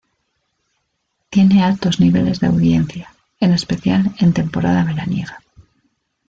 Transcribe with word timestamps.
Tiene 1.29 1.63
altos 1.63 1.99
niveles 1.99 2.39
de 2.39 2.47
audiencia, 2.47 3.13
en 3.39 3.53
especial 3.53 4.15
en 4.17 4.33
temporada 4.33 4.83
veraniega. 4.83 5.43